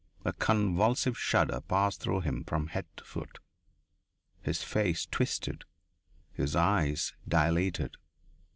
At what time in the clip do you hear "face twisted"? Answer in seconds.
4.63-5.63